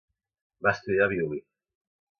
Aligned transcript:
Va 0.67 0.73
estudiar 0.77 1.09
violí. 1.15 1.43